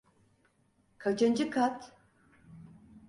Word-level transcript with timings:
Kaçıncı 0.97 1.49
kat? 1.49 1.93